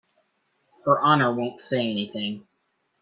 [0.85, 2.47] Her Honor won't say anything.